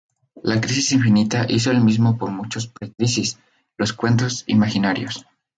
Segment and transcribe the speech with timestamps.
[0.41, 3.37] La Crisis infinita hizo el mismo con muchos Pre-crisis
[3.77, 5.27] los Cuentos Imaginarios.